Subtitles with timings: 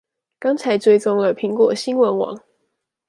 [0.39, 2.41] 剛才追蹤了蘋果新聞網